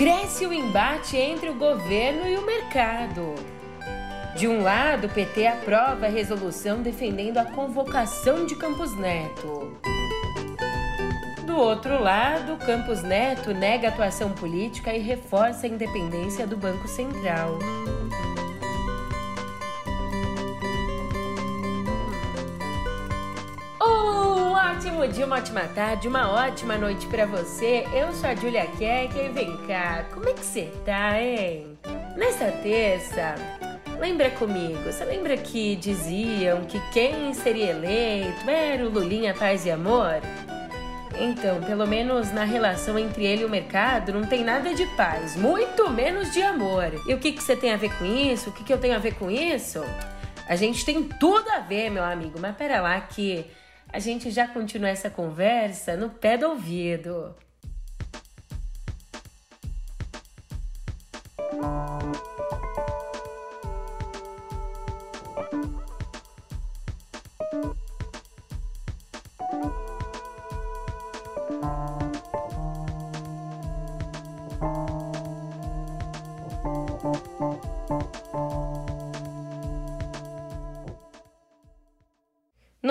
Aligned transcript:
cresce 0.00 0.46
o 0.46 0.52
embate 0.52 1.14
entre 1.18 1.50
o 1.50 1.54
governo 1.54 2.26
e 2.26 2.34
o 2.34 2.46
mercado. 2.46 3.34
De 4.34 4.48
um 4.48 4.62
lado, 4.62 5.06
o 5.06 5.10
PT 5.10 5.46
aprova 5.46 6.06
a 6.06 6.08
resolução 6.08 6.80
defendendo 6.80 7.36
a 7.36 7.44
convocação 7.44 8.46
de 8.46 8.56
Campos 8.56 8.96
Neto. 8.96 9.76
Do 11.44 11.54
outro 11.54 12.02
lado, 12.02 12.56
Campos 12.64 13.02
Neto 13.02 13.52
nega 13.52 13.88
atuação 13.88 14.32
política 14.32 14.94
e 14.94 15.00
reforça 15.00 15.66
a 15.66 15.68
independência 15.68 16.46
do 16.46 16.56
Banco 16.56 16.88
Central. 16.88 17.58
Ótimo 24.80 25.06
dia, 25.06 25.26
uma 25.26 25.36
ótima 25.36 25.60
tarde, 25.74 26.08
uma 26.08 26.30
ótima 26.30 26.78
noite 26.78 27.06
para 27.08 27.26
você. 27.26 27.86
Eu 27.92 28.14
sou 28.14 28.30
a 28.30 28.34
Julia 28.34 28.66
Keck 28.78 29.14
e 29.14 29.28
vem 29.28 29.54
cá, 29.66 30.06
como 30.10 30.26
é 30.26 30.32
que 30.32 30.40
você 30.40 30.72
tá, 30.86 31.20
hein? 31.20 31.78
Nessa 32.16 32.50
terça, 32.50 33.34
lembra 33.98 34.30
comigo, 34.30 34.82
você 34.82 35.04
lembra 35.04 35.36
que 35.36 35.76
diziam 35.76 36.64
que 36.64 36.80
quem 36.92 37.34
seria 37.34 37.72
eleito 37.72 38.48
era 38.48 38.82
o 38.82 38.88
Lulinha 38.88 39.34
Paz 39.34 39.66
e 39.66 39.70
Amor? 39.70 40.22
Então, 41.20 41.60
pelo 41.60 41.86
menos 41.86 42.32
na 42.32 42.44
relação 42.44 42.98
entre 42.98 43.26
ele 43.26 43.42
e 43.42 43.44
o 43.44 43.50
mercado, 43.50 44.14
não 44.14 44.22
tem 44.22 44.42
nada 44.42 44.72
de 44.72 44.86
paz, 44.96 45.36
muito 45.36 45.90
menos 45.90 46.32
de 46.32 46.40
amor. 46.40 46.90
E 47.06 47.12
o 47.12 47.18
que, 47.18 47.32
que 47.32 47.42
você 47.42 47.54
tem 47.54 47.74
a 47.74 47.76
ver 47.76 47.92
com 47.98 48.06
isso? 48.06 48.48
O 48.48 48.52
que, 48.54 48.64
que 48.64 48.72
eu 48.72 48.78
tenho 48.78 48.96
a 48.96 48.98
ver 48.98 49.12
com 49.12 49.30
isso? 49.30 49.84
A 50.48 50.56
gente 50.56 50.86
tem 50.86 51.02
tudo 51.02 51.50
a 51.50 51.58
ver, 51.58 51.90
meu 51.90 52.02
amigo, 52.02 52.38
mas 52.40 52.56
pera 52.56 52.80
lá 52.80 52.98
que 52.98 53.44
a 53.92 53.98
gente 53.98 54.30
já 54.30 54.46
continua 54.46 54.88
essa 54.88 55.10
conversa 55.10 55.96
no 55.96 56.10
pé 56.10 56.36
do 56.36 56.48
ouvido. 56.48 57.34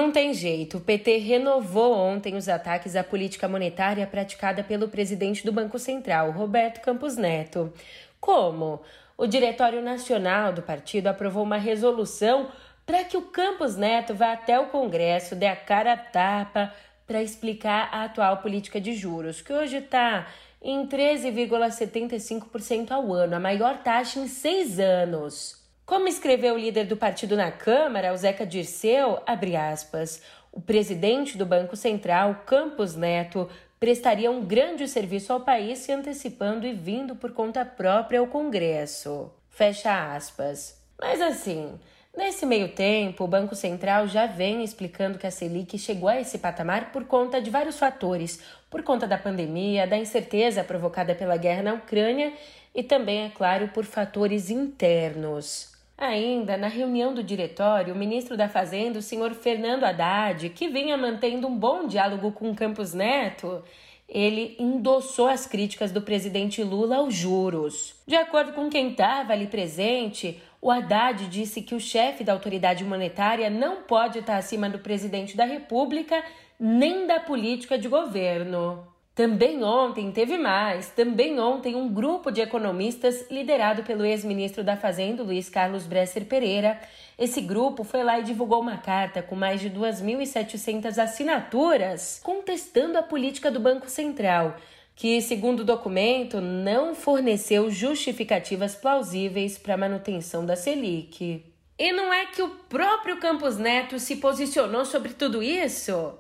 Não 0.10 0.14
tem 0.14 0.34
jeito. 0.34 0.80
O 0.80 0.82
PT 0.82 1.18
renovou 1.18 1.96
ontem 1.96 2.36
os 2.36 2.50
ataques 2.50 2.96
à 2.96 3.04
política 3.04 3.48
monetária 3.48 4.08
praticada 4.08 4.64
pelo 4.64 4.88
presidente 4.88 5.46
do 5.46 5.52
Banco 5.52 5.78
Central, 5.78 6.32
Roberto 6.32 6.82
Campos 6.82 7.16
Neto. 7.16 7.72
Como? 8.20 8.82
O 9.16 9.28
Diretório 9.28 9.84
Nacional 9.84 10.52
do 10.52 10.64
partido 10.64 11.06
aprovou 11.06 11.44
uma 11.44 11.58
resolução 11.58 12.48
para 12.88 13.04
que 13.04 13.18
o 13.18 13.22
Campos 13.22 13.76
Neto 13.76 14.16
vá 14.16 14.34
até 14.34 14.60
o 14.60 14.70
Congresso, 14.70 15.36
dê 15.36 15.46
a 15.46 15.56
cara 15.56 15.94
a 15.94 15.98
tapa 15.98 16.74
para 17.06 17.22
explicar 17.22 17.90
a 17.92 18.06
atual 18.06 18.38
política 18.38 18.82
de 18.82 18.96
juros, 18.96 19.44
que 19.44 19.54
hoje 19.54 19.78
está 19.78 20.26
em 20.60 20.88
13,75% 20.88 22.90
ao 22.90 23.14
ano, 23.14 23.36
a 23.36 23.40
maior 23.40 23.78
taxa 23.84 24.20
em 24.20 24.28
seis 24.28 24.80
anos. 24.80 25.59
Como 25.90 26.08
escreveu 26.08 26.54
o 26.54 26.58
líder 26.60 26.86
do 26.86 26.96
partido 26.96 27.36
na 27.36 27.50
Câmara, 27.50 28.14
o 28.14 28.16
Zeca 28.16 28.46
Dirceu, 28.46 29.18
aspas, 29.26 30.22
o 30.52 30.62
presidente 30.62 31.36
do 31.36 31.48
Banco 31.48 31.76
Central, 31.76 32.44
Campos 32.46 32.96
Neto, 32.96 33.50
prestaria 33.80 34.30
um 34.30 34.46
grande 34.46 34.88
serviço 34.88 35.34
ao 35.34 35.40
país 35.40 35.80
se 35.80 35.92
antecipando 35.92 36.68
e 36.68 36.74
vindo 36.74 37.16
por 37.16 37.32
conta 37.32 37.66
própria 37.66 38.20
ao 38.20 38.28
Congresso. 38.28 39.32
Fecha 39.50 40.14
aspas. 40.14 40.80
Mas 41.02 41.20
assim, 41.22 41.74
nesse 42.16 42.46
meio 42.46 42.70
tempo, 42.70 43.24
o 43.24 43.28
Banco 43.28 43.56
Central 43.56 44.08
já 44.08 44.28
vem 44.28 44.64
explicando 44.64 45.18
que 45.18 45.26
a 45.26 45.32
Selic 45.32 45.76
chegou 45.80 46.08
a 46.08 46.22
esse 46.22 46.38
patamar 46.38 46.92
por 46.92 47.06
conta 47.06 47.42
de 47.42 47.50
vários 47.50 47.80
fatores, 47.80 48.40
por 48.70 48.84
conta 48.84 49.08
da 49.08 49.18
pandemia, 49.18 49.88
da 49.88 49.98
incerteza 49.98 50.64
provocada 50.64 51.16
pela 51.16 51.36
guerra 51.36 51.64
na 51.64 51.74
Ucrânia 51.74 52.32
e 52.76 52.84
também, 52.84 53.26
é 53.26 53.30
claro, 53.30 53.70
por 53.70 53.86
fatores 53.86 54.52
internos. 54.52 55.69
Ainda 56.02 56.56
na 56.56 56.70
reunião 56.70 57.14
do 57.14 57.22
diretório, 57.22 57.94
o 57.94 57.98
ministro 57.98 58.38
da 58.38 58.48
Fazenda, 58.48 59.00
o 59.00 59.02
senhor 59.02 59.34
Fernando 59.34 59.84
Haddad, 59.84 60.48
que 60.52 60.70
vinha 60.70 60.96
mantendo 60.96 61.46
um 61.46 61.54
bom 61.54 61.88
diálogo 61.88 62.32
com 62.32 62.56
Campos 62.56 62.94
Neto, 62.94 63.62
ele 64.08 64.56
endossou 64.58 65.28
as 65.28 65.46
críticas 65.46 65.92
do 65.92 66.02
presidente 66.02 66.64
Lula 66.64 66.96
aos 66.96 67.14
juros. 67.14 67.96
De 68.08 68.16
acordo 68.16 68.54
com 68.54 68.70
quem 68.70 68.92
estava 68.92 69.34
ali 69.34 69.48
presente, 69.48 70.42
o 70.62 70.72
Haddad 70.72 71.28
disse 71.28 71.62
que 71.62 71.76
o 71.76 71.82
chefe 71.82 72.24
da 72.24 72.32
autoridade 72.32 72.86
monetária 72.86 73.50
não 73.50 73.84
pode 73.84 74.20
estar 74.20 74.38
acima 74.38 74.70
do 74.70 74.80
presidente 74.80 75.36
da 75.36 75.44
República 75.44 76.24
nem 76.58 77.08
da 77.08 77.20
política 77.20 77.78
de 77.78 77.90
governo. 77.90 78.88
Também 79.20 79.62
ontem 79.66 80.10
teve 80.14 80.38
mais. 80.38 80.92
Também 80.92 81.42
ontem 81.42 81.76
um 81.76 81.94
grupo 81.94 82.32
de 82.32 82.40
economistas 82.40 83.30
liderado 83.30 83.84
pelo 83.84 84.06
ex-ministro 84.06 84.64
da 84.64 84.78
Fazenda, 84.78 85.24
Luiz 85.24 85.50
Carlos 85.50 85.86
Bresser 85.86 86.24
Pereira. 86.24 86.80
Esse 87.18 87.42
grupo 87.42 87.84
foi 87.84 88.02
lá 88.02 88.18
e 88.18 88.24
divulgou 88.24 88.62
uma 88.62 88.78
carta 88.78 89.22
com 89.22 89.36
mais 89.36 89.60
de 89.60 89.70
2.700 89.70 90.98
assinaturas 90.98 92.22
contestando 92.24 92.98
a 92.98 93.04
política 93.04 93.52
do 93.52 93.60
Banco 93.60 93.90
Central, 93.90 94.56
que, 94.96 95.22
segundo 95.22 95.60
o 95.60 95.66
documento, 95.66 96.40
não 96.40 96.96
forneceu 96.96 97.70
justificativas 97.70 98.74
plausíveis 98.74 99.58
para 99.58 99.74
a 99.74 99.78
manutenção 99.78 100.46
da 100.46 100.56
Selic. 100.56 101.44
E 101.78 101.92
não 101.92 102.14
é 102.14 102.28
que 102.28 102.42
o 102.42 102.52
próprio 102.70 103.18
Campos 103.18 103.58
Neto 103.58 104.00
se 104.00 104.16
posicionou 104.16 104.86
sobre 104.86 105.12
tudo 105.12 105.44
isso? 105.44 106.18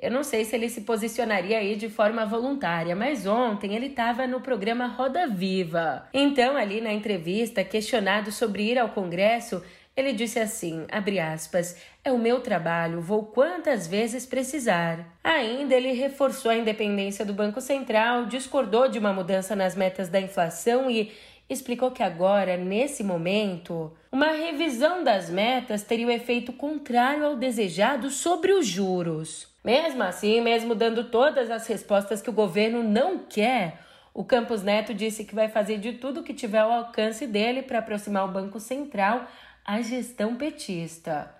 Eu 0.00 0.12
não 0.12 0.22
sei 0.22 0.44
se 0.44 0.54
ele 0.54 0.68
se 0.68 0.82
posicionaria 0.82 1.58
aí 1.58 1.74
de 1.74 1.88
forma 1.88 2.24
voluntária, 2.24 2.94
mas 2.94 3.26
ontem 3.26 3.74
ele 3.74 3.86
estava 3.86 4.28
no 4.28 4.40
programa 4.40 4.86
Roda 4.86 5.26
Viva. 5.26 6.08
Então, 6.14 6.56
ali 6.56 6.80
na 6.80 6.92
entrevista, 6.92 7.64
questionado 7.64 8.30
sobre 8.30 8.62
ir 8.62 8.78
ao 8.78 8.90
Congresso, 8.90 9.60
ele 9.96 10.12
disse 10.12 10.38
assim, 10.38 10.86
aspas, 11.34 11.76
é 12.04 12.12
o 12.12 12.18
meu 12.18 12.40
trabalho, 12.40 13.00
vou 13.00 13.24
quantas 13.24 13.88
vezes 13.88 14.24
precisar. 14.24 15.04
Ainda 15.24 15.74
ele 15.74 15.90
reforçou 15.90 16.52
a 16.52 16.56
independência 16.56 17.26
do 17.26 17.34
Banco 17.34 17.60
Central, 17.60 18.26
discordou 18.26 18.88
de 18.88 19.00
uma 19.00 19.12
mudança 19.12 19.56
nas 19.56 19.74
metas 19.74 20.08
da 20.08 20.20
inflação 20.20 20.88
e 20.88 21.10
explicou 21.50 21.90
que 21.90 22.04
agora, 22.04 22.56
nesse 22.56 23.02
momento, 23.02 23.90
uma 24.12 24.30
revisão 24.30 25.02
das 25.02 25.28
metas 25.28 25.82
teria 25.82 26.06
o 26.06 26.10
efeito 26.12 26.52
contrário 26.52 27.26
ao 27.26 27.34
desejado 27.34 28.08
sobre 28.10 28.52
os 28.52 28.64
juros. 28.64 29.48
Mesmo 29.68 30.02
assim, 30.02 30.40
mesmo 30.40 30.74
dando 30.74 31.10
todas 31.10 31.50
as 31.50 31.66
respostas 31.66 32.22
que 32.22 32.30
o 32.30 32.32
governo 32.32 32.82
não 32.82 33.18
quer, 33.18 33.80
o 34.14 34.24
Campos 34.24 34.62
Neto 34.62 34.94
disse 34.94 35.26
que 35.26 35.34
vai 35.34 35.50
fazer 35.50 35.76
de 35.76 35.92
tudo 35.92 36.22
que 36.22 36.32
tiver 36.32 36.60
ao 36.60 36.72
alcance 36.72 37.26
dele 37.26 37.60
para 37.60 37.80
aproximar 37.80 38.24
o 38.24 38.32
Banco 38.32 38.58
Central 38.58 39.28
à 39.62 39.82
gestão 39.82 40.36
petista. 40.36 41.30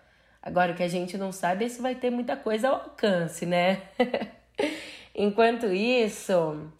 Agora 0.42 0.72
o 0.72 0.74
que 0.74 0.82
a 0.82 0.88
gente 0.88 1.16
não 1.16 1.32
sabe 1.32 1.64
é 1.64 1.70
se 1.70 1.80
vai 1.80 1.94
ter 1.94 2.10
muita 2.10 2.36
coisa 2.36 2.68
ao 2.68 2.74
alcance, 2.74 3.46
né? 3.46 3.80
Enquanto 5.16 5.64
isso, 5.64 6.70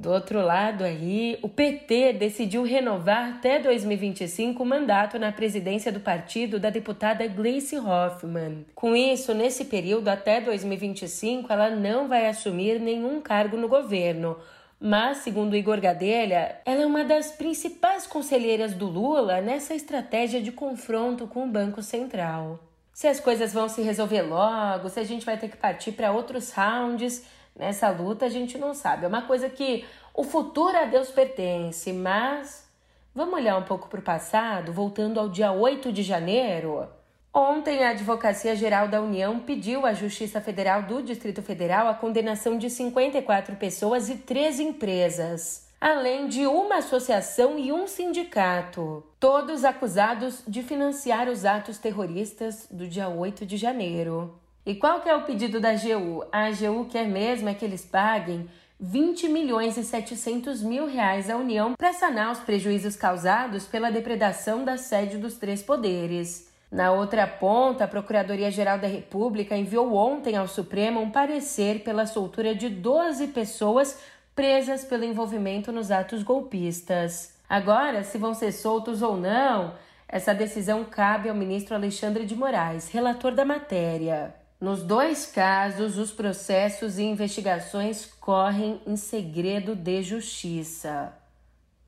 do 0.00 0.10
outro 0.10 0.40
lado 0.40 0.82
aí, 0.82 1.38
o 1.42 1.48
PT 1.48 2.14
decidiu 2.14 2.62
renovar 2.62 3.34
até 3.34 3.58
2025 3.58 4.62
o 4.62 4.64
mandato 4.64 5.18
na 5.18 5.30
presidência 5.30 5.92
do 5.92 6.00
partido 6.00 6.58
da 6.58 6.70
deputada 6.70 7.26
Gleice 7.26 7.76
Hoffmann. 7.76 8.64
Com 8.74 8.96
isso, 8.96 9.34
nesse 9.34 9.66
período 9.66 10.08
até 10.08 10.40
2025, 10.40 11.52
ela 11.52 11.68
não 11.68 12.08
vai 12.08 12.26
assumir 12.28 12.80
nenhum 12.80 13.20
cargo 13.20 13.58
no 13.58 13.68
governo. 13.68 14.38
Mas, 14.80 15.18
segundo 15.18 15.54
Igor 15.54 15.78
Gadelha, 15.78 16.56
ela 16.64 16.80
é 16.80 16.86
uma 16.86 17.04
das 17.04 17.32
principais 17.32 18.06
conselheiras 18.06 18.72
do 18.72 18.86
Lula 18.86 19.42
nessa 19.42 19.74
estratégia 19.74 20.40
de 20.40 20.50
confronto 20.50 21.26
com 21.26 21.44
o 21.44 21.50
Banco 21.50 21.82
Central. 21.82 22.58
Se 22.90 23.06
as 23.06 23.20
coisas 23.20 23.52
vão 23.52 23.68
se 23.68 23.82
resolver 23.82 24.22
logo, 24.22 24.88
se 24.88 24.98
a 24.98 25.04
gente 25.04 25.26
vai 25.26 25.36
ter 25.36 25.48
que 25.48 25.58
partir 25.58 25.92
para 25.92 26.10
outros 26.10 26.52
rounds, 26.52 27.22
Nessa 27.56 27.90
luta 27.90 28.26
a 28.26 28.28
gente 28.28 28.56
não 28.56 28.74
sabe. 28.74 29.04
É 29.04 29.08
uma 29.08 29.22
coisa 29.22 29.48
que 29.48 29.84
o 30.14 30.24
futuro 30.24 30.76
a 30.76 30.84
Deus 30.84 31.10
pertence, 31.10 31.92
mas 31.92 32.68
vamos 33.14 33.34
olhar 33.34 33.56
um 33.56 33.64
pouco 33.64 33.88
para 33.88 34.00
o 34.00 34.02
passado, 34.02 34.72
voltando 34.72 35.20
ao 35.20 35.28
dia 35.28 35.52
8 35.52 35.92
de 35.92 36.02
janeiro. 36.02 36.88
Ontem, 37.32 37.84
a 37.84 37.90
Advocacia 37.90 38.56
Geral 38.56 38.88
da 38.88 39.00
União 39.00 39.38
pediu 39.38 39.86
à 39.86 39.92
Justiça 39.92 40.40
Federal 40.40 40.82
do 40.82 41.00
Distrito 41.00 41.40
Federal 41.42 41.86
a 41.86 41.94
condenação 41.94 42.58
de 42.58 42.68
54 42.68 43.54
pessoas 43.54 44.08
e 44.08 44.16
três 44.16 44.58
empresas, 44.58 45.68
além 45.80 46.26
de 46.26 46.44
uma 46.48 46.78
associação 46.78 47.56
e 47.56 47.70
um 47.70 47.86
sindicato, 47.86 49.04
todos 49.20 49.64
acusados 49.64 50.42
de 50.46 50.60
financiar 50.64 51.28
os 51.28 51.44
atos 51.44 51.78
terroristas 51.78 52.66
do 52.68 52.88
dia 52.88 53.08
8 53.08 53.46
de 53.46 53.56
janeiro. 53.56 54.39
E 54.64 54.74
qual 54.74 55.00
que 55.00 55.08
é 55.08 55.16
o 55.16 55.22
pedido 55.22 55.58
da 55.58 55.70
AGU? 55.70 56.24
A 56.30 56.46
AGU 56.46 56.86
quer 56.90 57.06
mesmo 57.06 57.48
é 57.48 57.54
que 57.54 57.64
eles 57.64 57.84
paguem 57.84 58.48
20 58.78 59.28
milhões 59.28 59.76
e 59.76 59.84
700 59.84 60.62
mil 60.62 60.86
reais 60.86 61.28
à 61.28 61.36
União 61.36 61.74
para 61.74 61.92
sanar 61.92 62.32
os 62.32 62.40
prejuízos 62.40 62.96
causados 62.96 63.66
pela 63.66 63.90
depredação 63.90 64.64
da 64.64 64.76
sede 64.76 65.18
dos 65.18 65.34
três 65.34 65.62
poderes. 65.62 66.50
Na 66.70 66.92
outra 66.92 67.26
ponta, 67.26 67.84
a 67.84 67.88
Procuradoria-Geral 67.88 68.78
da 68.78 68.86
República 68.86 69.56
enviou 69.56 69.94
ontem 69.94 70.36
ao 70.36 70.46
Supremo 70.46 71.00
um 71.00 71.10
parecer 71.10 71.82
pela 71.82 72.06
soltura 72.06 72.54
de 72.54 72.68
12 72.68 73.28
pessoas 73.28 73.98
presas 74.34 74.84
pelo 74.84 75.04
envolvimento 75.04 75.72
nos 75.72 75.90
atos 75.90 76.22
golpistas. 76.22 77.34
Agora, 77.48 78.04
se 78.04 78.16
vão 78.16 78.32
ser 78.32 78.52
soltos 78.52 79.02
ou 79.02 79.16
não, 79.16 79.74
essa 80.08 80.32
decisão 80.32 80.84
cabe 80.84 81.28
ao 81.28 81.34
ministro 81.34 81.74
Alexandre 81.74 82.24
de 82.24 82.36
Moraes, 82.36 82.88
relator 82.88 83.32
da 83.32 83.44
matéria. 83.44 84.39
Nos 84.60 84.82
dois 84.82 85.24
casos, 85.24 85.96
os 85.96 86.12
processos 86.12 86.98
e 86.98 87.02
investigações 87.02 88.04
correm 88.04 88.78
em 88.86 88.94
segredo 88.94 89.74
de 89.74 90.02
justiça. 90.02 91.14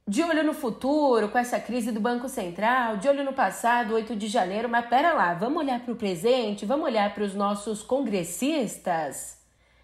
De 0.08 0.22
olho 0.22 0.42
no 0.42 0.54
futuro, 0.54 1.28
com 1.28 1.36
essa 1.36 1.60
crise 1.60 1.92
do 1.92 2.00
Banco 2.00 2.30
Central, 2.30 2.96
de 2.96 3.10
olho 3.10 3.24
no 3.24 3.34
passado, 3.34 3.92
8 3.92 4.16
de 4.16 4.26
janeiro, 4.26 4.70
mas 4.70 4.86
pera 4.86 5.12
lá, 5.12 5.34
vamos 5.34 5.62
olhar 5.62 5.80
para 5.80 5.92
o 5.92 5.96
presente, 5.96 6.64
vamos 6.64 6.86
olhar 6.86 7.14
para 7.14 7.24
os 7.24 7.34
nossos 7.34 7.82
congressistas? 7.82 9.38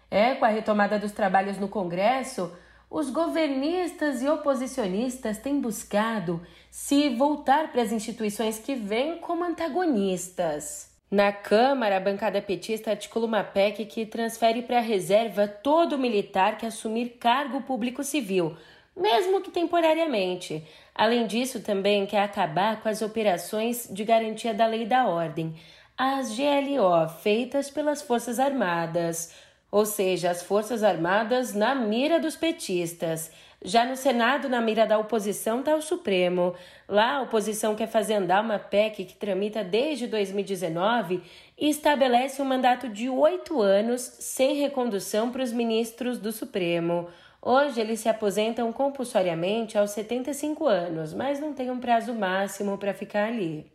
É, 0.09 0.33
com 0.33 0.45
a 0.45 0.49
retomada 0.49 0.97
dos 0.97 1.11
trabalhos 1.11 1.59
no 1.59 1.67
Congresso, 1.67 2.51
os 2.89 3.11
governistas 3.11 4.23
e 4.23 4.27
oposicionistas 4.27 5.37
têm 5.37 5.61
buscado 5.61 6.41
se 6.71 7.15
voltar 7.15 7.71
para 7.71 7.83
as 7.83 7.91
instituições 7.91 8.57
que 8.57 8.73
vêm 8.73 9.19
como 9.19 9.43
antagonistas. 9.43 10.89
Na 11.09 11.31
Câmara, 11.31 11.97
a 11.97 11.99
bancada 11.99 12.41
petista 12.41 12.91
articula 12.91 13.25
uma 13.25 13.43
PEC 13.43 13.85
que 13.85 14.05
transfere 14.05 14.61
para 14.61 14.77
a 14.77 14.81
reserva 14.81 15.47
todo 15.47 15.97
militar 15.97 16.57
que 16.57 16.65
assumir 16.65 17.17
cargo 17.19 17.61
público 17.61 18.03
civil 18.03 18.55
mesmo 18.99 19.41
que 19.41 19.49
temporariamente. 19.49 20.63
Além 20.93 21.25
disso, 21.25 21.61
também 21.61 22.05
quer 22.05 22.23
acabar 22.23 22.81
com 22.81 22.89
as 22.89 23.01
operações 23.01 23.87
de 23.89 24.03
garantia 24.03 24.53
da 24.53 24.67
lei 24.67 24.83
e 24.83 24.85
da 24.85 25.07
ordem, 25.07 25.55
as 25.97 26.35
GLO, 26.35 27.07
feitas 27.21 27.69
pelas 27.69 28.01
Forças 28.01 28.39
Armadas, 28.39 29.33
ou 29.71 29.85
seja, 29.85 30.29
as 30.29 30.43
Forças 30.43 30.83
Armadas 30.83 31.53
na 31.53 31.73
mira 31.73 32.19
dos 32.19 32.35
petistas. 32.35 33.31
Já 33.61 33.85
no 33.85 33.97
Senado, 33.97 34.47
na 34.47 34.61
mira 34.61 34.87
da 34.87 34.97
oposição, 34.97 35.59
está 35.59 35.75
o 35.75 35.81
Supremo. 35.81 36.55
Lá, 36.87 37.15
a 37.15 37.21
oposição 37.21 37.75
quer 37.75 37.87
fazer 37.87 38.13
andar 38.13 38.41
uma 38.41 38.57
PEC 38.57 39.03
que 39.03 39.15
tramita 39.15 39.63
desde 39.65 40.07
2019 40.07 41.21
e 41.57 41.69
estabelece 41.69 42.41
um 42.41 42.45
mandato 42.45 42.87
de 42.87 43.09
oito 43.09 43.61
anos 43.61 44.01
sem 44.01 44.55
recondução 44.55 45.29
para 45.29 45.43
os 45.43 45.51
ministros 45.51 46.17
do 46.17 46.31
Supremo. 46.31 47.09
Hoje 47.41 47.81
eles 47.81 47.99
se 47.99 48.07
aposentam 48.07 48.71
compulsoriamente 48.71 49.77
aos 49.77 49.91
75 49.91 50.65
anos, 50.65 51.13
mas 51.13 51.39
não 51.41 51.53
tem 51.53 51.69
um 51.69 51.79
prazo 51.79 52.13
máximo 52.13 52.77
para 52.77 52.93
ficar 52.93 53.27
ali. 53.27 53.69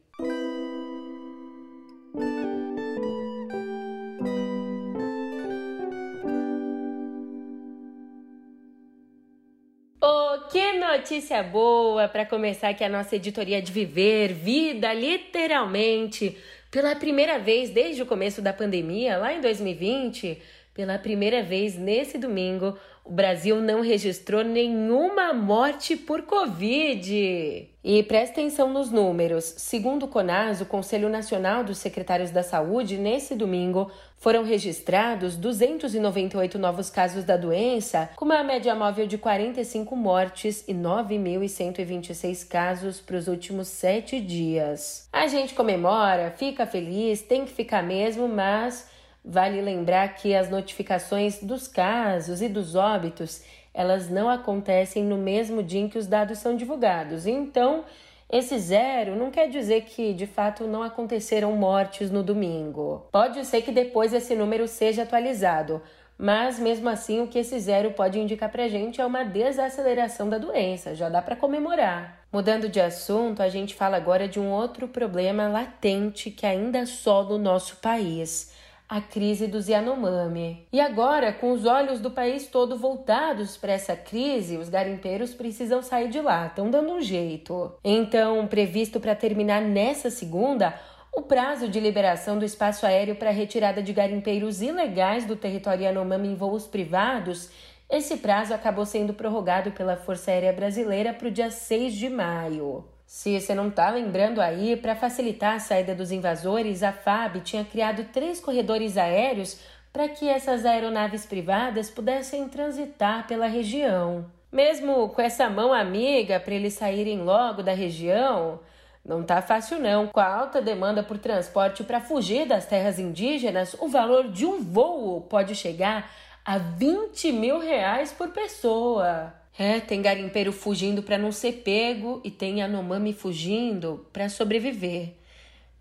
Notícia 11.05 11.43
boa 11.43 12.09
para 12.09 12.25
começar 12.25 12.71
aqui 12.71 12.83
a 12.83 12.89
nossa 12.89 13.17
editoria 13.17 13.61
de 13.61 13.71
Viver, 13.71 14.33
Vida, 14.33 14.91
literalmente. 14.95 16.35
Pela 16.71 16.97
primeira 16.97 17.39
vez 17.39 17.69
desde 17.69 18.01
o 18.01 18.07
começo 18.07 18.41
da 18.41 18.55
pandemia, 18.55 19.19
lá 19.19 19.31
em 19.35 19.43
2020, 19.43 20.41
pela 20.75 20.99
primeira 20.99 21.41
vez 21.41 21.77
nesse 21.77 22.19
domingo, 22.19 22.77
o 23.05 23.13
Brasil 23.13 23.61
não 23.61 23.81
registrou 23.81 24.43
nenhuma 24.43 25.33
morte 25.33 25.97
por 25.97 26.23
Covid. 26.23 27.69
E 27.85 28.03
preste 28.03 28.33
atenção 28.33 28.73
nos 28.73 28.91
números. 28.91 29.45
Segundo 29.59 30.05
o 30.07 30.09
CONAS, 30.09 30.61
o 30.63 30.67
Conselho 30.67 31.09
Nacional 31.09 31.63
dos 31.63 31.79
Secretários 31.79 32.31
da 32.31 32.43
Saúde, 32.43 32.97
nesse 32.97 33.37
domingo 33.37 33.89
foram 34.17 34.43
registrados 34.43 35.37
298 35.37 36.59
novos 36.59 36.91
casos 36.91 37.25
da 37.25 37.37
doença, 37.37 38.11
com 38.17 38.25
uma 38.25 38.43
média 38.43 38.75
móvel 38.75 39.07
de 39.07 39.19
45 39.19 39.95
mortes 39.95 40.65
e 40.67 40.75
9.126 40.75 42.49
casos 42.49 43.01
para 43.01 43.17
os 43.17 43.29
últimos 43.29 43.69
sete 43.69 44.19
dias. 44.19 45.09
A 45.13 45.27
gente 45.29 45.55
comemora, 45.55 46.31
fica 46.31 46.67
feliz, 46.67 47.21
tem 47.23 47.45
que 47.45 47.53
ficar 47.53 47.83
mesmo, 47.83 48.27
mas 48.27 48.93
Vale 49.25 49.63
lembrar 49.63 50.15
que 50.17 50.35
as 50.35 50.51
notificações 50.51 51.43
dos 51.43 51.67
casos 51.67 52.43
e 52.43 52.49
dos 52.49 52.75
óbitos, 52.75 53.43
elas 53.73 54.11
não 54.11 54.29
acontecem 54.29 55.03
no 55.03 55.17
mesmo 55.17 55.63
dia 55.63 55.81
em 55.81 55.89
que 55.89 55.97
os 55.97 56.07
dados 56.07 56.39
são 56.39 56.55
divulgados. 56.55 57.27
Então, 57.27 57.85
esse 58.31 58.59
zero 58.59 59.17
não 59.17 59.31
quer 59.31 59.49
dizer 59.49 59.83
que 59.83 60.13
de 60.13 60.27
fato 60.27 60.67
não 60.67 60.83
aconteceram 60.83 61.53
mortes 61.53 62.11
no 62.11 62.23
domingo. 62.23 63.07
Pode 63.11 63.47
ser 63.47 63.63
que 63.63 63.73
depois 63.73 64.13
esse 64.13 64.35
número 64.35 64.69
seja 64.69 65.05
atualizado, 65.05 65.81
mas 66.19 66.59
mesmo 66.59 66.91
assim 66.91 67.23
o 67.23 67.27
que 67.27 67.39
esse 67.39 67.59
zero 67.59 67.93
pode 67.93 68.19
indicar 68.19 68.51
pra 68.51 68.69
gente 68.69 69.01
é 69.01 69.07
uma 69.07 69.25
desaceleração 69.25 70.29
da 70.29 70.37
doença, 70.37 70.95
já 70.95 71.09
dá 71.09 71.23
para 71.23 71.35
comemorar. 71.35 72.27
Mudando 72.31 72.69
de 72.69 72.81
assunto, 72.81 73.43
a 73.43 73.49
gente 73.49 73.75
fala 73.75 73.97
agora 73.97 74.29
de 74.29 74.39
um 74.39 74.51
outro 74.51 74.87
problema 74.87 75.49
latente 75.49 76.31
que 76.31 76.45
ainda 76.45 76.81
assola 76.81 77.35
o 77.35 77.39
nosso 77.39 77.77
país 77.77 78.53
a 78.95 79.01
crise 79.01 79.49
dos 79.49 79.67
Yanomami. 79.67 80.69
E 80.73 80.81
agora, 80.81 81.33
com 81.33 81.51
os 81.51 81.67
olhos 81.67 81.99
do 81.99 82.13
país 82.13 82.47
todo 82.47 82.79
voltados 82.79 83.57
para 83.57 83.73
essa 83.73 83.97
crise, 83.97 84.57
os 84.57 84.69
garimpeiros 84.69 85.35
precisam 85.35 85.83
sair 85.83 86.09
de 86.09 86.21
lá, 86.21 86.47
estão 86.47 86.71
dando 86.71 86.93
um 86.93 87.01
jeito. 87.01 87.73
Então, 87.83 88.47
previsto 88.47 89.01
para 89.01 89.17
terminar 89.17 89.61
nessa 89.61 90.11
segunda, 90.11 90.79
o 91.13 91.23
prazo 91.23 91.67
de 91.67 91.81
liberação 91.81 92.39
do 92.39 92.45
espaço 92.45 92.87
aéreo 92.87 93.17
para 93.17 93.33
retirada 93.33 93.83
de 93.83 93.93
garimpeiros 93.93 94.63
ilegais 94.63 95.25
do 95.25 95.35
território 95.35 95.83
Yanomami 95.83 96.29
em 96.29 96.37
voos 96.37 96.65
privados, 96.65 97.51
esse 97.91 98.19
prazo 98.19 98.55
acabou 98.55 98.87
sendo 98.87 99.13
prorrogado 99.13 99.73
pela 99.73 99.97
Força 99.97 100.31
Aérea 100.31 100.53
Brasileira 100.53 101.13
para 101.13 101.27
o 101.27 101.33
dia 101.33 101.51
6 101.51 101.95
de 101.95 102.09
maio. 102.09 102.94
Se 103.07 103.39
você 103.39 103.55
não 103.55 103.69
está 103.69 103.91
lembrando 103.91 104.41
aí, 104.41 104.77
para 104.77 104.97
facilitar 104.97 105.55
a 105.55 105.61
saída 105.61 105.95
dos 105.95 106.11
invasores, 106.11 106.83
a 106.83 106.93
FAB 106.93 107.41
tinha 107.43 107.65
criado 107.65 108.05
três 108.13 108.41
corredores 108.41 108.97
aéreos 108.97 109.61
para 109.93 110.09
que 110.09 110.29
essas 110.29 110.67
aeronaves 110.67 111.25
privadas 111.25 111.89
pudessem 111.89 112.49
transitar 112.49 113.27
pela 113.29 113.47
região. 113.47 114.27
Mesmo 114.51 115.09
com 115.11 115.23
essa 115.23 115.49
mão 115.49 115.73
amiga 115.73 116.41
para 116.41 116.55
eles 116.55 116.75
saírem 116.75 117.23
logo 117.23 117.63
da 117.63 117.73
região, 117.73 118.59
não 119.05 119.23
tá 119.23 119.43
fácil 119.43 119.79
não. 119.79 120.09
Com 120.09 120.21
a 120.21 120.35
alta 120.35 120.63
demanda 120.63 121.03
por 121.03 121.19
transporte 121.19 121.85
para 121.85 122.01
fugir 122.01 122.47
das 122.47 122.67
terras 122.67 122.99
indígenas, 122.99 123.77
o 123.79 123.87
valor 123.87 124.29
de 124.31 124.47
um 124.47 124.63
voo 124.63 125.21
pode 125.21 125.55
chegar 125.55 126.11
a 126.45 126.59
20 126.59 127.33
mil 127.33 127.59
reais 127.59 128.13
por 128.13 128.31
pessoa. 128.31 129.33
É, 129.59 129.79
tem 129.81 130.03
garimpeiro 130.03 130.53
fugindo 130.53 131.03
para 131.03 131.17
não 131.17 131.31
ser 131.31 131.63
pego 131.65 132.21
e 132.25 132.31
tem 132.31 132.61
Yanomami 132.61 133.13
fugindo 133.13 134.07
para 134.13 134.29
sobreviver. 134.29 135.15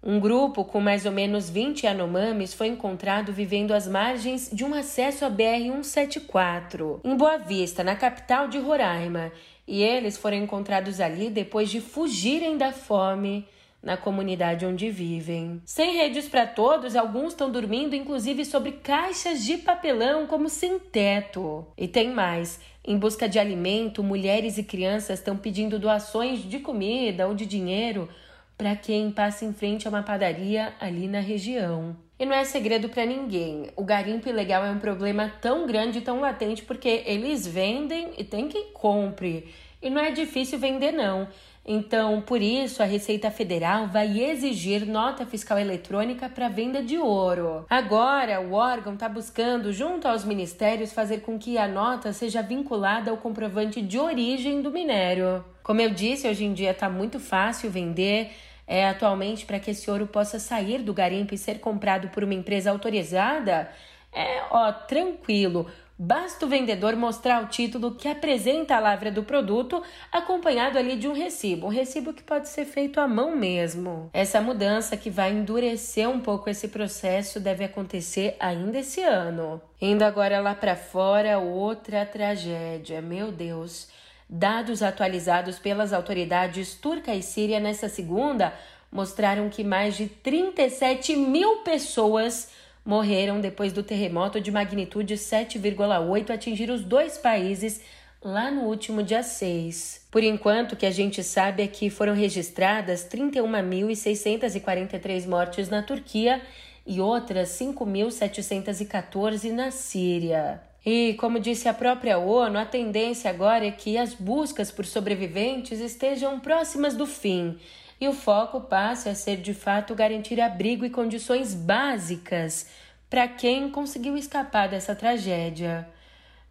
Um 0.06 0.20
grupo 0.20 0.66
com 0.66 0.82
mais 0.82 1.06
ou 1.06 1.14
menos 1.14 1.50
20 1.50 1.86
Yanomamis 1.86 2.54
foi 2.54 2.68
encontrado 2.68 3.32
vivendo 3.32 3.72
às 3.72 3.88
margens 3.88 4.50
de 4.52 4.66
um 4.66 4.74
acesso 4.74 5.24
à 5.24 5.32
BR-174, 5.32 7.00
em 7.06 7.16
Boa 7.16 7.38
Vista, 7.38 7.86
na 7.86 7.96
capital 7.96 8.50
de 8.50 8.60
Roraima, 8.60 9.32
e 9.66 9.82
eles 9.82 10.18
foram 10.18 10.36
encontrados 10.36 11.00
ali 11.00 11.30
depois 11.30 11.70
de 11.70 11.80
fugirem 11.80 12.58
da 12.58 12.74
fome 12.74 13.48
na 13.82 13.96
comunidade 13.96 14.66
onde 14.66 14.90
vivem. 14.90 15.62
Sem 15.66 15.96
redes 15.96 16.28
para 16.28 16.48
todos, 16.48 16.98
alguns 16.98 17.34
estão 17.34 17.50
dormindo 17.50 17.96
inclusive 17.96 18.44
sobre 18.44 18.74
caixas 18.74 19.44
de 19.44 19.58
papelão 19.58 20.28
como 20.28 20.50
sem 20.50 20.80
teto. 20.80 21.66
E 21.78 21.88
tem 21.88 22.12
mais. 22.12 22.60
Em 22.86 22.98
busca 22.98 23.30
de 23.30 23.40
alimento, 23.40 24.04
mulheres 24.04 24.58
e 24.58 24.64
crianças 24.64 25.20
estão 25.20 25.38
pedindo 25.38 25.80
doações 25.80 26.44
de 26.44 26.60
comida 26.60 27.28
ou 27.28 27.34
de 27.34 27.46
dinheiro 27.46 28.10
para 28.58 28.76
quem 28.76 29.10
passa 29.10 29.46
em 29.46 29.54
frente 29.54 29.88
a 29.88 29.90
uma 29.90 30.04
padaria 30.04 30.74
ali 30.82 31.08
na 31.08 31.22
região. 31.22 31.96
E 32.20 32.26
não 32.26 32.36
é 32.36 32.44
segredo 32.44 32.90
para 32.90 33.06
ninguém. 33.06 33.70
O 33.76 33.86
garimpo 33.86 34.28
ilegal 34.28 34.66
é 34.66 34.70
um 34.70 34.80
problema 34.80 35.32
tão 35.42 35.66
grande 35.66 36.00
e 36.00 36.02
tão 36.02 36.20
latente 36.20 36.64
porque 36.64 37.04
eles 37.06 37.48
vendem 37.48 38.12
e 38.18 38.24
tem 38.24 38.50
quem 38.50 38.72
compre. 38.74 39.48
E 39.84 39.90
não 39.90 40.02
é 40.02 40.12
difícil 40.12 40.58
vender, 40.58 40.94
não. 40.94 41.28
Então, 41.66 42.22
por 42.22 42.42
isso, 42.42 42.82
a 42.82 42.86
Receita 42.86 43.30
Federal 43.30 43.88
vai 43.88 44.22
exigir 44.22 44.86
nota 44.86 45.26
fiscal 45.26 45.60
eletrônica 45.60 46.28
para 46.30 46.50
venda 46.50 46.82
de 46.82 46.98
ouro. 46.98 47.66
Agora, 47.70 48.40
o 48.42 48.54
órgão 48.54 48.94
está 48.94 49.08
buscando, 49.08 49.72
junto 49.74 50.08
aos 50.08 50.24
ministérios, 50.26 50.92
fazer 50.92 51.20
com 51.20 51.38
que 51.38 51.58
a 51.58 51.68
nota 51.68 52.12
seja 52.14 52.42
vinculada 52.42 53.12
ao 53.12 53.18
comprovante 53.18 53.82
de 53.82 54.00
origem 54.00 54.62
do 54.62 54.72
minério. 54.72 55.44
Como 55.62 55.82
eu 55.82 55.90
disse, 55.90 56.28
hoje 56.28 56.46
em 56.46 56.54
dia 56.54 56.72
está 56.72 56.90
muito 56.90 57.20
fácil 57.20 57.70
vender. 57.70 58.32
É, 58.66 58.88
atualmente, 58.88 59.46
para 59.46 59.60
que 59.60 59.72
esse 59.72 59.92
ouro 59.92 60.08
possa 60.08 60.40
sair 60.40 60.82
do 60.82 60.94
garimpo 60.94 61.34
e 61.34 61.38
ser 61.38 61.60
comprado 61.60 62.08
por 62.10 62.24
uma 62.24 62.34
empresa 62.34 62.72
autorizada, 62.72 63.70
é 64.14 64.44
ó, 64.50 64.72
tranquilo. 64.72 65.68
Basta 65.98 66.46
o 66.46 66.50
vendedor 66.50 66.96
mostrar 66.96 67.44
o 67.44 67.48
título 67.48 67.94
que 67.96 68.08
apresenta 68.08 68.76
a 68.76 68.80
lavra 68.80 69.12
do 69.12 69.24
produto, 69.24 69.82
acompanhado 70.12 70.78
ali 70.78 70.96
de 70.96 71.08
um 71.08 71.14
recibo, 71.14 71.68
um 71.68 71.70
recibo 71.70 72.12
que 72.12 72.24
pode 72.24 72.50
ser 72.50 72.66
feito 72.66 73.00
à 73.00 73.08
mão 73.08 73.36
mesmo. 73.36 74.10
Essa 74.12 74.42
mudança 74.42 74.98
que 74.98 75.10
vai 75.10 75.32
endurecer 75.32 76.10
um 76.10 76.20
pouco 76.20 76.50
esse 76.50 76.68
processo 76.68 77.40
deve 77.40 77.64
acontecer 77.64 78.36
ainda 78.40 78.80
esse 78.80 79.02
ano. 79.02 79.62
Indo 79.80 80.04
agora 80.04 80.42
lá 80.42 80.56
para 80.56 80.76
fora, 80.76 81.38
outra 81.38 82.06
tragédia. 82.06 83.02
Meu 83.02 83.32
Deus. 83.32 83.88
Dados 84.28 84.82
atualizados 84.82 85.60
pelas 85.60 85.94
autoridades 85.94 86.74
turca 86.74 87.14
e 87.14 87.22
síria 87.22 87.60
nesta 87.60 87.88
segunda 87.88 88.52
mostraram 88.92 89.48
que 89.48 89.64
mais 89.64 89.96
de 89.96 90.08
37 90.08 91.16
mil 91.16 91.58
pessoas 91.58 92.50
morreram 92.86 93.40
depois 93.40 93.72
do 93.72 93.82
terremoto 93.82 94.42
de 94.42 94.52
magnitude 94.52 95.14
7,8 95.16 96.30
atingir 96.30 96.70
os 96.70 96.84
dois 96.84 97.18
países 97.18 97.80
lá 98.22 98.52
no 98.52 98.64
último 98.64 99.02
dia 99.04 99.24
6. 99.24 100.08
Por 100.12 100.22
enquanto, 100.24 100.74
o 100.74 100.76
que 100.76 100.86
a 100.86 100.92
gente 100.92 101.24
sabe 101.24 101.64
é 101.64 101.68
que 101.68 101.90
foram 101.90 102.14
registradas 102.14 103.08
31.643 103.10 105.26
mortes 105.28 105.70
na 105.70 105.82
Turquia 105.82 106.42
e 106.86 107.00
outras 107.00 107.48
5.714 107.50 109.50
na 109.52 109.72
Síria. 109.72 110.62
E, 110.86 111.14
como 111.14 111.40
disse 111.40 111.70
a 111.70 111.74
própria 111.74 112.18
ONU, 112.18 112.60
a 112.60 112.66
tendência 112.66 113.30
agora 113.30 113.66
é 113.66 113.72
que 113.72 113.98
as 113.98 114.14
buscas 114.14 114.70
por 114.70 114.86
sobreviventes 114.86 115.80
estejam 115.80 116.42
próximas 116.42 116.94
do 116.94 117.06
fim 117.06 117.58
e 118.04 118.08
o 118.08 118.14
foco 118.14 118.60
passe 118.60 119.08
a 119.08 119.16
ser 119.16 119.38
de 119.38 119.54
fato 119.54 119.96
garantir 119.96 120.42
abrigo 120.42 120.84
e 120.84 120.90
condições 120.90 121.54
básicas 121.54 122.68
para 123.10 123.30
quem 123.30 123.70
conseguiu 123.70 124.18
escapar 124.18 124.68
dessa 124.68 124.94
tragédia. 124.94 125.88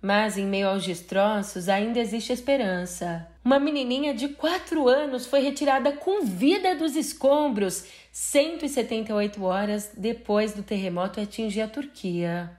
Mas 0.00 0.38
em 0.38 0.47
meio 0.47 0.68
aos 0.68 0.85
destroços 0.85 1.68
ainda 1.68 2.00
existe 2.00 2.32
esperança. 2.32 3.28
Uma 3.44 3.59
menininha 3.59 4.14
de 4.14 4.28
4 4.28 4.88
anos 4.88 5.26
foi 5.26 5.40
retirada 5.40 5.92
com 5.92 6.25
vida 6.25 6.75
dos 6.75 6.97
escombros 6.97 7.85
178 8.11 9.44
horas 9.44 9.90
depois 9.94 10.54
do 10.54 10.62
terremoto 10.62 11.21
atingir 11.21 11.61
a 11.61 11.68
Turquia. 11.68 12.50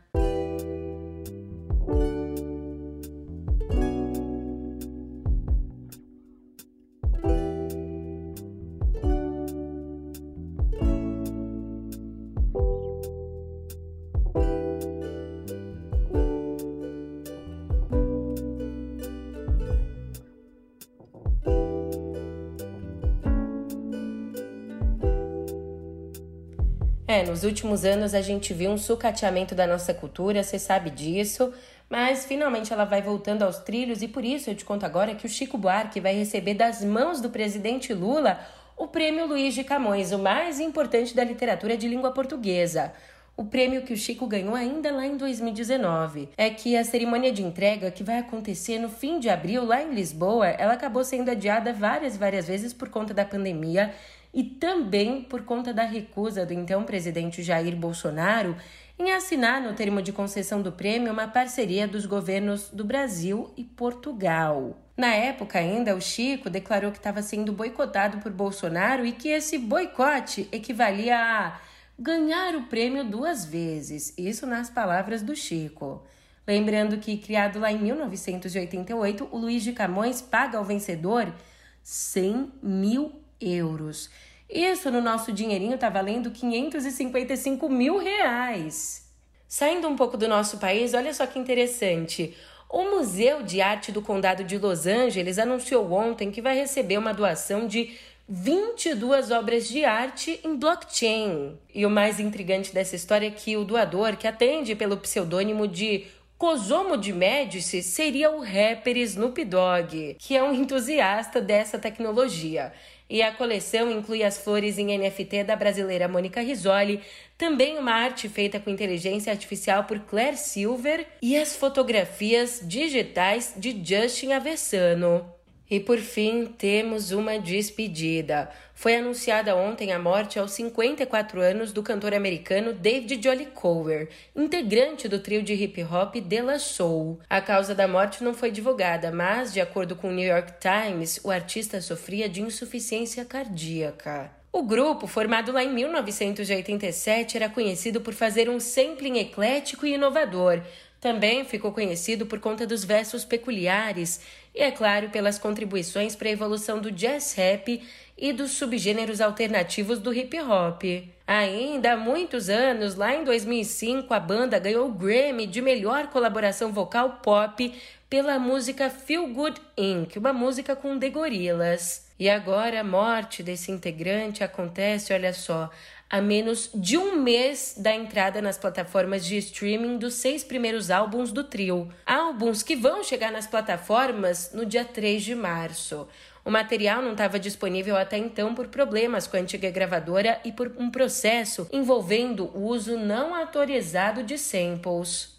Nos 27.44 27.50
últimos 27.50 27.84
anos 27.84 28.14
a 28.14 28.22
gente 28.22 28.54
viu 28.54 28.72
um 28.72 28.78
sucateamento 28.78 29.54
da 29.54 29.68
nossa 29.68 29.94
cultura, 29.94 30.42
você 30.42 30.58
sabe 30.58 30.90
disso, 30.90 31.54
mas 31.90 32.24
finalmente 32.26 32.72
ela 32.72 32.86
vai 32.86 33.02
voltando 33.02 33.44
aos 33.44 33.60
trilhos 33.60 34.02
e 34.02 34.08
por 34.08 34.24
isso 34.24 34.50
eu 34.50 34.56
te 34.56 34.64
conto 34.64 34.86
agora 34.86 35.14
que 35.14 35.26
o 35.26 35.30
Chico 35.30 35.58
Buarque 35.58 36.00
vai 36.00 36.16
receber 36.16 36.54
das 36.54 36.82
mãos 36.82 37.20
do 37.20 37.30
presidente 37.30 37.94
Lula 37.94 38.40
o 38.78 38.88
Prêmio 38.88 39.28
Luiz 39.28 39.54
de 39.54 39.64
Camões, 39.64 40.14
o 40.14 40.20
mais 40.20 40.62
importante 40.62 41.14
da 41.14 41.24
literatura 41.24 41.76
de 41.76 41.86
língua 41.86 42.12
portuguesa. 42.12 42.94
O 43.36 43.44
prêmio 43.44 43.82
que 43.82 43.94
o 43.94 43.98
Chico 43.98 44.26
ganhou 44.26 44.56
ainda 44.56 44.90
lá 44.92 45.06
em 45.06 45.18
2019 45.18 46.30
é 46.38 46.50
que 46.50 46.78
a 46.78 46.84
cerimônia 46.86 47.32
de 47.32 47.44
entrega 47.44 47.92
que 47.92 48.04
vai 48.04 48.20
acontecer 48.20 48.80
no 48.80 48.88
fim 48.88 49.20
de 49.20 49.28
abril 49.28 49.66
lá 49.66 49.82
em 49.82 49.94
Lisboa, 49.94 50.48
ela 50.48 50.74
acabou 50.74 51.04
sendo 51.04 51.30
adiada 51.30 51.74
várias 51.74 52.16
várias 52.16 52.48
vezes 52.48 52.72
por 52.72 52.88
conta 52.90 53.14
da 53.14 53.26
pandemia 53.26 53.94
e 54.34 54.44
também 54.44 55.22
por 55.22 55.44
conta 55.44 55.74
da 55.74 55.84
recusa 55.84 56.46
do 56.46 56.54
então 56.54 56.84
presidente 56.84 57.44
Jair 57.44 57.76
Bolsonaro 57.76 58.56
em 58.98 59.12
assinar 59.12 59.62
no 59.62 59.74
termo 59.74 60.02
de 60.02 60.12
concessão 60.12 60.62
do 60.62 60.72
prêmio 60.72 61.12
uma 61.12 61.28
parceria 61.28 61.88
dos 61.88 62.06
governos 62.06 62.70
do 62.70 62.84
Brasil 62.84 63.52
e 63.58 63.64
Portugal. 63.64 64.78
Na 64.96 65.14
época 65.14 65.58
ainda, 65.58 65.96
o 65.96 66.02
Chico 66.02 66.50
declarou 66.50 66.92
que 66.92 66.98
estava 66.98 67.22
sendo 67.22 67.52
boicotado 67.52 68.20
por 68.20 68.32
Bolsonaro 68.32 69.06
e 69.06 69.12
que 69.12 69.30
esse 69.30 69.58
boicote 69.58 70.48
equivalia 70.52 71.18
a 71.18 71.60
ganhar 71.98 72.56
o 72.56 72.64
prêmio 72.64 73.04
duas 73.04 73.46
vezes. 73.46 74.14
Isso 74.18 74.46
nas 74.46 74.70
palavras 74.70 75.24
do 75.24 75.36
Chico. 75.36 76.04
Lembrando 76.46 76.98
que, 76.98 77.18
criado 77.18 77.60
lá 77.60 77.72
em 77.72 77.80
1988, 77.80 79.30
o 79.32 79.38
Luiz 79.38 79.64
de 79.64 79.72
Camões 79.72 80.22
paga 80.22 80.58
ao 80.60 80.66
vencedor 80.66 81.34
100 81.82 82.52
mil 82.62 83.23
euros. 83.44 84.10
Isso 84.50 84.92
no 84.92 85.02
nosso 85.02 85.32
dinheirinho 85.32 85.76
está 85.76 85.90
valendo 85.90 86.32
555 86.32 87.70
mil 87.70 87.98
reais. 87.98 89.04
Saindo 89.48 89.88
um 89.88 89.96
pouco 89.96 90.18
do 90.18 90.28
nosso 90.28 90.58
país, 90.58 90.94
olha 90.94 91.14
só 91.14 91.26
que 91.26 91.40
interessante. 91.40 92.36
O 92.70 92.84
Museu 92.86 93.44
de 93.44 93.62
Arte 93.62 93.92
do 93.92 94.02
Condado 94.02 94.44
de 94.44 94.58
Los 94.58 94.88
Angeles 94.88 95.38
anunciou 95.38 95.92
ontem 95.92 96.32
que 96.32 96.42
vai 96.42 96.56
receber 96.56 96.98
uma 96.98 97.14
doação 97.14 97.68
de 97.68 97.94
22 98.28 99.32
obras 99.32 99.68
de 99.68 99.84
arte 99.84 100.40
em 100.44 100.56
blockchain. 100.56 101.58
E 101.74 101.86
o 101.86 101.90
mais 101.90 102.20
intrigante 102.20 102.74
dessa 102.74 102.96
história 102.96 103.28
é 103.28 103.32
que 103.32 103.58
o 103.58 103.64
doador, 103.64 104.18
que 104.18 104.28
atende 104.28 104.76
pelo 104.76 104.98
pseudônimo 104.98 105.68
de 105.68 106.06
Cosomo 106.38 106.98
de 106.98 107.14
Médici, 107.14 107.84
seria 107.84 108.32
o 108.32 108.42
rapper 108.42 108.98
Snoop 108.98 109.46
Dogg, 109.46 110.16
que 110.18 110.36
é 110.36 110.44
um 110.44 110.52
entusiasta 110.56 111.40
dessa 111.40 111.78
tecnologia. 111.78 112.74
E 113.10 113.22
a 113.22 113.32
coleção 113.32 113.92
inclui 113.92 114.24
as 114.24 114.38
flores 114.38 114.78
em 114.78 114.98
NFT 114.98 115.44
da 115.44 115.56
brasileira 115.56 116.08
Mônica 116.08 116.42
Risoli, 116.42 117.02
também 117.38 117.78
uma 117.78 117.92
arte 117.92 118.30
feita 118.30 118.60
com 118.60 118.70
inteligência 118.70 119.32
artificial 119.32 119.84
por 119.84 120.00
Claire 120.00 120.38
Silver 120.38 121.06
e 121.22 121.38
as 121.38 121.56
fotografias 121.56 122.62
digitais 122.64 123.54
de 123.58 123.72
Justin 123.84 124.32
Avessano. 124.34 125.43
E 125.74 125.80
por 125.80 125.98
fim, 125.98 126.46
temos 126.46 127.10
uma 127.10 127.40
despedida. 127.40 128.48
Foi 128.76 128.96
anunciada 128.96 129.56
ontem 129.56 129.92
a 129.92 129.98
morte 129.98 130.38
aos 130.38 130.52
54 130.52 131.42
anos 131.42 131.72
do 131.72 131.82
cantor 131.82 132.14
americano 132.14 132.74
David 132.74 133.20
Jolly 133.24 133.48
Cover, 133.48 134.08
integrante 134.36 135.08
do 135.08 135.18
trio 135.18 135.42
de 135.42 135.56
hip 135.56 135.84
hop 135.84 136.14
De 136.18 136.42
La 136.44 136.60
Soul. 136.60 137.20
A 137.28 137.42
causa 137.42 137.74
da 137.74 137.88
morte 137.88 138.24
não 138.24 138.36
foi 138.36 138.52
divulgada, 138.52 139.12
mas, 139.12 139.52
de 139.52 139.60
acordo 139.60 139.96
com 139.96 140.10
o 140.10 140.14
New 140.14 140.30
York 140.30 140.54
Times, 140.60 141.20
o 141.24 141.32
artista 141.32 141.82
sofria 141.82 142.30
de 142.30 142.44
insuficiência 142.44 143.26
cardíaca. 143.26 144.30
O 144.52 144.62
grupo, 144.62 145.08
formado 145.08 145.52
lá 145.52 145.64
em 145.64 145.74
1987, 145.74 147.36
era 147.36 147.50
conhecido 147.50 148.00
por 148.00 148.14
fazer 148.14 148.48
um 148.48 148.60
sampling 148.60 149.18
eclético 149.18 149.88
e 149.88 149.96
inovador, 149.96 150.62
também 151.04 151.44
ficou 151.44 151.74
conhecido 151.74 152.26
por 152.26 152.40
conta 152.40 152.66
dos 152.66 152.86
versos 152.86 153.26
peculiares 153.26 154.22
e, 154.54 154.62
é 154.62 154.72
claro, 154.72 155.10
pelas 155.10 155.40
contribuições 155.40 156.16
para 156.16 156.30
a 156.30 156.32
evolução 156.32 156.80
do 156.80 156.92
jazz 156.92 157.34
rap 157.34 157.82
e 158.18 158.32
dos 158.32 158.52
subgêneros 158.52 159.20
alternativos 159.20 160.00
do 160.00 160.14
hip 160.14 160.40
hop. 160.40 160.84
Ainda 161.26 161.94
há 161.94 161.98
muitos 161.98 162.50
anos, 162.50 162.96
lá 162.96 163.16
em 163.16 163.24
2005, 163.24 164.14
a 164.14 164.20
banda 164.20 164.60
ganhou 164.60 164.88
o 164.88 164.94
Grammy 164.94 165.48
de 165.48 165.62
melhor 165.62 166.08
colaboração 166.08 166.72
vocal 166.72 167.20
pop 167.24 167.74
pela 168.10 168.38
música 168.38 168.90
Feel 168.92 169.28
Good 169.30 169.60
Inc., 169.76 170.18
uma 170.18 170.32
música 170.32 170.76
com 170.76 171.00
The 171.00 171.10
Gorillaz. 171.10 172.12
E 172.20 172.30
agora 172.30 172.82
a 172.82 172.84
morte 172.84 173.42
desse 173.42 173.72
integrante 173.72 174.44
acontece, 174.44 175.12
olha 175.12 175.34
só, 175.34 175.72
a 176.14 176.22
menos 176.22 176.70
de 176.76 176.96
um 176.96 177.16
mês 177.16 177.74
da 177.76 177.92
entrada 177.92 178.40
nas 178.40 178.56
plataformas 178.56 179.26
de 179.26 179.36
streaming 179.36 179.98
dos 179.98 180.14
seis 180.14 180.44
primeiros 180.44 180.92
álbuns 180.92 181.32
do 181.32 181.44
trio. 181.44 181.90
Álbuns 182.06 182.62
que 182.62 182.76
vão 182.76 183.04
chegar 183.04 183.32
nas 183.32 183.48
plataformas 183.48 184.52
no 184.54 184.64
dia 184.64 184.86
3 184.86 185.24
de 185.24 185.34
março. 185.34 186.08
O 186.46 186.52
material 186.52 187.02
não 187.02 187.14
estava 187.14 187.40
disponível 187.40 187.98
até 187.98 188.16
então 188.16 188.54
por 188.54 188.68
problemas 188.68 189.26
com 189.26 189.38
a 189.38 189.40
antiga 189.40 189.72
gravadora 189.72 190.40
e 190.46 190.52
por 190.52 190.72
um 190.78 190.92
processo 190.92 191.68
envolvendo 191.74 192.46
o 192.56 192.68
uso 192.68 192.96
não 192.96 193.34
autorizado 193.34 194.22
de 194.22 194.38
samples. 194.38 195.33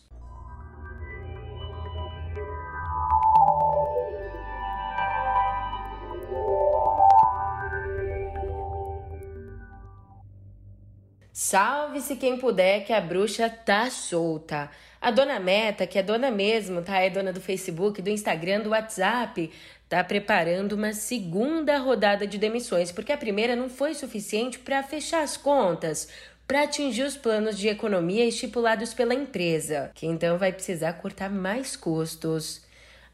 Salve-se 11.36 12.14
quem 12.14 12.38
puder 12.38 12.84
que 12.84 12.92
a 12.92 13.00
bruxa 13.00 13.50
tá 13.50 13.90
solta. 13.90 14.70
A 15.00 15.10
dona 15.10 15.40
Meta, 15.40 15.84
que 15.84 15.98
é 15.98 16.02
dona 16.02 16.30
mesmo, 16.30 16.80
tá? 16.80 17.00
É 17.00 17.10
dona 17.10 17.32
do 17.32 17.40
Facebook, 17.40 18.00
do 18.00 18.08
Instagram, 18.08 18.60
do 18.60 18.70
WhatsApp, 18.70 19.50
tá 19.88 20.04
preparando 20.04 20.74
uma 20.74 20.92
segunda 20.92 21.76
rodada 21.78 22.24
de 22.24 22.38
demissões, 22.38 22.92
porque 22.92 23.12
a 23.12 23.18
primeira 23.18 23.56
não 23.56 23.68
foi 23.68 23.94
suficiente 23.94 24.60
para 24.60 24.80
fechar 24.84 25.22
as 25.24 25.36
contas. 25.36 26.08
para 26.46 26.62
atingir 26.64 27.02
os 27.04 27.16
planos 27.16 27.58
de 27.58 27.68
economia 27.68 28.24
estipulados 28.26 28.92
pela 28.94 29.14
empresa, 29.14 29.90
que 29.94 30.06
então 30.06 30.36
vai 30.38 30.52
precisar 30.52 30.92
cortar 30.94 31.30
mais 31.30 31.74
custos. 31.74 32.63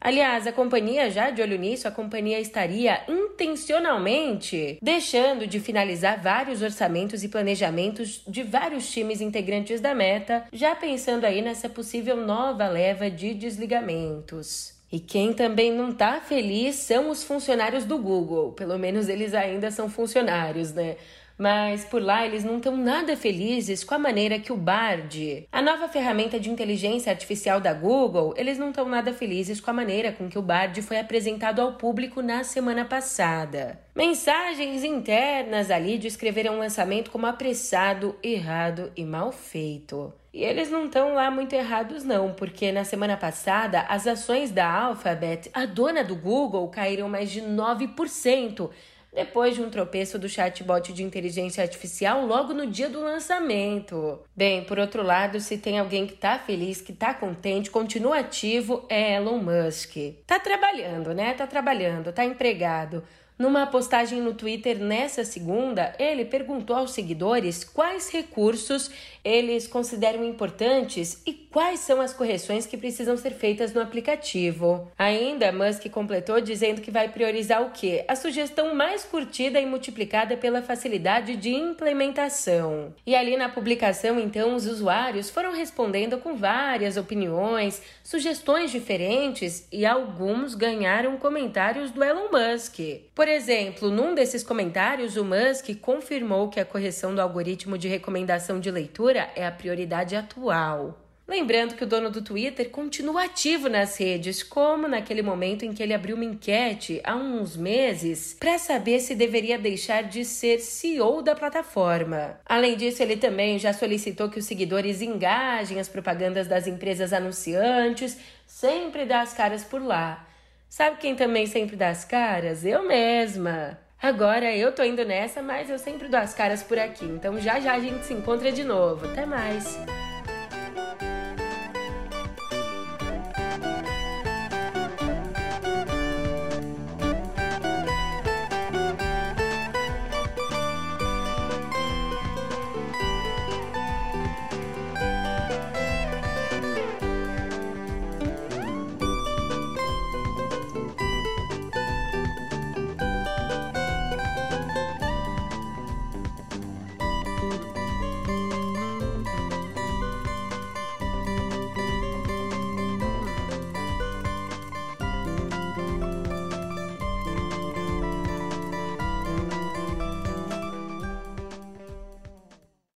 Aliás, 0.03 0.47
a 0.47 0.51
companhia, 0.51 1.11
já 1.11 1.29
de 1.29 1.43
olho 1.43 1.59
nisso, 1.59 1.87
a 1.87 1.91
companhia 1.91 2.39
estaria 2.39 3.03
intencionalmente 3.07 4.79
deixando 4.81 5.45
de 5.45 5.59
finalizar 5.59 6.19
vários 6.19 6.63
orçamentos 6.63 7.23
e 7.23 7.27
planejamentos 7.27 8.23
de 8.27 8.41
vários 8.41 8.89
times 8.89 9.21
integrantes 9.21 9.79
da 9.79 9.93
Meta, 9.93 10.45
já 10.51 10.75
pensando 10.75 11.25
aí 11.25 11.43
nessa 11.43 11.69
possível 11.69 12.17
nova 12.17 12.67
leva 12.67 13.11
de 13.11 13.35
desligamentos. 13.35 14.73
E 14.91 14.99
quem 14.99 15.33
também 15.33 15.71
não 15.71 15.93
tá 15.93 16.19
feliz 16.19 16.75
são 16.75 17.11
os 17.11 17.23
funcionários 17.23 17.85
do 17.85 17.97
Google. 17.97 18.51
Pelo 18.53 18.77
menos 18.79 19.07
eles 19.07 19.33
ainda 19.35 19.69
são 19.69 19.87
funcionários, 19.87 20.73
né? 20.73 20.97
Mas 21.37 21.85
por 21.85 22.01
lá 22.01 22.25
eles 22.25 22.43
não 22.43 22.57
estão 22.57 22.75
nada 22.75 23.15
felizes 23.17 23.83
com 23.83 23.95
a 23.95 23.99
maneira 23.99 24.39
que 24.39 24.51
o 24.51 24.57
Bard, 24.57 25.47
a 25.51 25.61
nova 25.61 25.87
ferramenta 25.87 26.39
de 26.39 26.49
inteligência 26.49 27.11
artificial 27.11 27.59
da 27.59 27.73
Google, 27.73 28.33
eles 28.37 28.57
não 28.57 28.69
estão 28.69 28.87
nada 28.87 29.13
felizes 29.13 29.59
com 29.59 29.69
a 29.69 29.73
maneira 29.73 30.11
com 30.11 30.29
que 30.29 30.37
o 30.37 30.41
Bard 30.41 30.81
foi 30.81 30.99
apresentado 30.99 31.61
ao 31.61 31.73
público 31.73 32.21
na 32.21 32.43
semana 32.43 32.85
passada. 32.85 33.79
Mensagens 33.95 34.83
internas 34.83 35.69
ali 35.69 35.97
descreveram 35.97 36.55
o 36.55 36.59
lançamento 36.59 37.11
como 37.11 37.25
apressado, 37.25 38.15
errado 38.23 38.91
e 38.95 39.03
mal 39.03 39.31
feito. 39.31 40.13
E 40.33 40.45
eles 40.45 40.71
não 40.71 40.85
estão 40.85 41.13
lá 41.13 41.29
muito 41.29 41.53
errados, 41.53 42.05
não, 42.05 42.31
porque 42.31 42.71
na 42.71 42.85
semana 42.85 43.17
passada 43.17 43.81
as 43.81 44.07
ações 44.07 44.49
da 44.49 44.71
Alphabet, 44.71 45.49
a 45.53 45.65
dona 45.65 46.05
do 46.05 46.15
Google, 46.15 46.69
caíram 46.69 47.09
mais 47.09 47.29
de 47.29 47.41
9%, 47.41 48.69
depois 49.13 49.55
de 49.55 49.61
um 49.61 49.69
tropeço 49.69 50.17
do 50.17 50.29
chatbot 50.29 50.93
de 50.93 51.03
inteligência 51.03 51.61
artificial 51.61 52.25
logo 52.25 52.53
no 52.53 52.65
dia 52.65 52.89
do 52.89 53.01
lançamento. 53.01 54.19
Bem, 54.35 54.63
por 54.63 54.79
outro 54.79 55.03
lado, 55.03 55.39
se 55.39 55.57
tem 55.57 55.77
alguém 55.77 56.07
que 56.07 56.15
tá 56.15 56.39
feliz, 56.39 56.81
que 56.81 56.93
tá 56.93 57.13
contente, 57.13 57.69
continua 57.69 58.19
ativo, 58.19 58.85
é 58.89 59.15
Elon 59.15 59.37
Musk. 59.37 59.97
Tá 60.25 60.39
trabalhando, 60.39 61.13
né? 61.13 61.33
Tá 61.33 61.45
trabalhando, 61.45 62.13
tá 62.13 62.23
empregado. 62.23 63.03
Numa 63.41 63.65
postagem 63.65 64.21
no 64.21 64.35
Twitter 64.35 64.77
nessa 64.77 65.25
segunda, 65.25 65.95
ele 65.97 66.23
perguntou 66.23 66.75
aos 66.75 66.91
seguidores 66.91 67.63
quais 67.63 68.07
recursos 68.11 68.91
eles 69.23 69.67
consideram 69.67 70.23
importantes 70.23 71.21
e 71.25 71.33
quais 71.33 71.81
são 71.81 71.99
as 71.99 72.13
correções 72.13 72.65
que 72.65 72.77
precisam 72.77 73.17
ser 73.17 73.31
feitas 73.31 73.73
no 73.73 73.81
aplicativo. 73.81 74.89
Ainda, 74.97 75.51
Musk 75.51 75.87
completou 75.89 76.39
dizendo 76.39 76.81
que 76.81 76.89
vai 76.89 77.09
priorizar 77.09 77.61
o 77.61 77.71
quê? 77.71 78.05
A 78.07 78.15
sugestão 78.15 78.73
mais 78.73 79.03
curtida 79.03 79.59
e 79.59 79.65
multiplicada 79.65 80.37
pela 80.37 80.61
facilidade 80.61 81.35
de 81.35 81.49
implementação. 81.49 82.93
E 83.05 83.15
ali 83.15 83.35
na 83.35 83.49
publicação, 83.49 84.19
então, 84.19 84.55
os 84.55 84.65
usuários 84.65 85.29
foram 85.29 85.51
respondendo 85.51 86.17
com 86.17 86.35
várias 86.35 86.95
opiniões, 86.95 87.81
sugestões 88.03 88.71
diferentes 88.71 89.67
e 89.71 89.85
alguns 89.85 90.55
ganharam 90.55 91.17
comentários 91.17 91.91
do 91.91 92.03
Elon 92.03 92.29
Musk. 92.31 92.79
Por 93.13 93.27
exemplo, 93.27 93.89
num 93.89 94.15
desses 94.15 94.41
comentários, 94.41 95.17
o 95.17 95.25
Musk 95.25 95.75
confirmou 95.81 96.49
que 96.49 96.59
a 96.59 96.65
correção 96.65 97.13
do 97.13 97.21
algoritmo 97.21 97.77
de 97.77 97.87
recomendação 97.87 98.59
de 98.59 98.71
leitura 98.71 99.10
é 99.19 99.45
a 99.45 99.51
prioridade 99.51 100.15
atual. 100.15 100.97
Lembrando 101.31 101.75
que 101.75 101.83
o 101.85 101.87
dono 101.87 102.11
do 102.11 102.21
Twitter 102.21 102.69
continua 102.69 103.23
ativo 103.23 103.69
nas 103.69 103.97
redes, 103.97 104.43
como 104.43 104.85
naquele 104.85 105.21
momento 105.21 105.63
em 105.63 105.71
que 105.71 105.81
ele 105.81 105.93
abriu 105.93 106.17
uma 106.17 106.25
enquete 106.25 106.99
há 107.05 107.15
uns 107.15 107.55
meses 107.55 108.35
para 108.37 108.59
saber 108.59 108.99
se 108.99 109.15
deveria 109.15 109.57
deixar 109.57 110.03
de 110.03 110.25
ser 110.25 110.59
CEO 110.59 111.21
da 111.21 111.33
plataforma. 111.33 112.37
Além 112.45 112.75
disso, 112.75 113.01
ele 113.01 113.15
também 113.15 113.57
já 113.57 113.71
solicitou 113.71 114.29
que 114.29 114.39
os 114.39 114.45
seguidores 114.45 115.01
engajem 115.01 115.79
as 115.79 115.87
propagandas 115.87 116.47
das 116.47 116.67
empresas 116.67 117.13
anunciantes, 117.13 118.17
sempre 118.45 119.05
dá 119.05 119.21
as 119.21 119.33
caras 119.33 119.63
por 119.63 119.81
lá. 119.81 120.27
Sabe 120.67 120.97
quem 120.97 121.15
também 121.15 121.45
sempre 121.45 121.77
dá 121.77 121.89
as 121.89 122.03
caras? 122.03 122.65
Eu 122.65 122.85
mesma. 122.85 123.79
Agora 124.01 124.51
eu 124.55 124.71
tô 124.71 124.83
indo 124.83 125.05
nessa, 125.05 125.43
mas 125.43 125.69
eu 125.69 125.77
sempre 125.77 126.07
dou 126.07 126.19
as 126.19 126.33
caras 126.33 126.63
por 126.63 126.79
aqui. 126.79 127.05
Então 127.05 127.39
já 127.39 127.59
já 127.59 127.73
a 127.73 127.79
gente 127.79 128.03
se 128.03 128.13
encontra 128.13 128.51
de 128.51 128.63
novo. 128.63 129.05
Até 129.05 129.27
mais. 129.27 129.77